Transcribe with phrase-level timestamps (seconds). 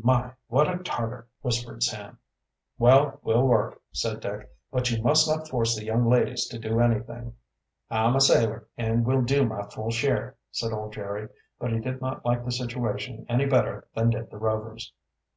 [0.00, 2.18] "My, what a Tarter!" whispered Sam.
[2.76, 4.50] "Well, we'll work," said Dick.
[4.72, 7.34] "But you must not force the young ladies to do anything."
[7.88, 11.28] "I'm a sailor and will do my full share," said old Jerry.
[11.60, 14.92] But he did not like the situation any better than did the Rovers.